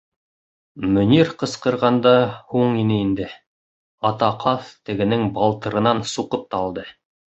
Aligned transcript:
Мөнир 0.95 1.29
ҡысҡырғанда 1.43 2.15
һуң 2.55 2.75
ине 2.85 2.99
инде, 3.03 3.29
ата 4.13 4.35
ҡаҙ 4.49 4.75
тегенең 4.91 5.31
балтырынан 5.41 6.07
суҡып 6.19 6.53
та 6.55 6.69
алды. 6.69 6.93